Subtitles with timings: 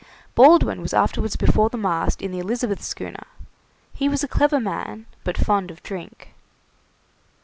[0.33, 3.27] Baldwin was afterwards before the mast in the 'Elizabeth' schooner;
[3.93, 6.33] he was a clever man, but fond of drink.